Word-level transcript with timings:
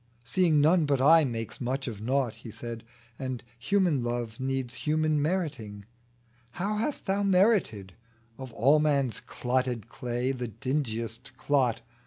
Seeing 0.23 0.59
none 0.59 0.87
but 0.87 0.99
I 0.99 1.23
makes 1.25 1.61
much 1.61 1.87
of 1.87 2.01
naught" 2.01 2.33
(He 2.43 2.49
said), 2.49 2.83
'* 3.01 3.19
And 3.19 3.43
human 3.59 4.03
love 4.03 4.39
needs 4.39 4.73
human 4.73 5.21
meriting: 5.21 5.85
How 6.53 6.77
hast 6.77 7.05
thou 7.05 7.21
merited 7.21 7.93
Of 8.39 8.51
all 8.53 8.79
man's 8.79 9.19
clotted 9.19 9.89
clay 9.89 10.31
the 10.31 10.47
dingiest 10.47 11.37
clot 11.37 11.81